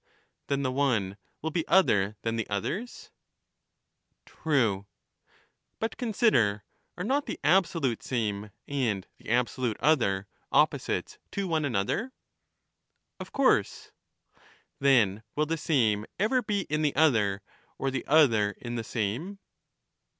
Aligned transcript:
Then 0.47 0.63
the 0.63 0.71
one 0.71 1.15
will 1.43 1.51
be 1.51 1.67
other 1.67 2.15
than 2.23 2.35
the 2.35 2.49
others? 2.49 3.11
True. 4.25 4.87
But, 5.77 5.95
consider:— 5.95 6.63
Are 6.97 7.03
not 7.03 7.27
the 7.27 7.39
absolute 7.43 8.01
same, 8.01 8.49
and 8.67 9.05
the 9.19 9.25
abso 9.25 9.59
lute 9.59 9.77
other, 9.79 10.25
opposites 10.51 11.19
to 11.33 11.47
one 11.47 11.65
another? 11.65 12.13
Of 13.19 13.31
course. 13.31 13.91
Then 14.79 15.21
will 15.35 15.45
the 15.45 15.55
same 15.55 16.07
ever 16.17 16.41
be 16.41 16.61
in 16.61 16.81
the 16.81 16.95
other, 16.95 17.43
or 17.77 17.91
the 17.91 18.07
other 18.07 18.55
in 18.59 18.73
the 18.77 18.83
same 18.83 19.37